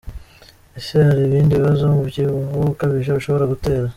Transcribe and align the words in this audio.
Ese 0.79 0.95
hari 1.07 1.21
ibindi 1.25 1.59
bibazo 1.59 1.81
umubyibuho 1.85 2.61
ukabije 2.73 3.09
ushobora 3.13 3.49
gutera?. 3.53 3.87